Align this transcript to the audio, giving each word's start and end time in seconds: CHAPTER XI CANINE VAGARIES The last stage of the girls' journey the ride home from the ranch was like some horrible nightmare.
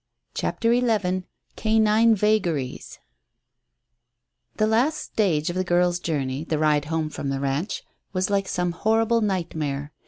CHAPTER 0.33 0.73
XI 0.73 1.25
CANINE 1.55 2.15
VAGARIES 2.15 2.97
The 4.57 4.65
last 4.65 4.97
stage 4.99 5.51
of 5.51 5.55
the 5.55 5.63
girls' 5.63 5.99
journey 5.99 6.43
the 6.43 6.57
ride 6.57 6.85
home 6.85 7.11
from 7.11 7.29
the 7.29 7.39
ranch 7.39 7.83
was 8.11 8.31
like 8.31 8.47
some 8.47 8.71
horrible 8.71 9.21
nightmare. 9.21 9.93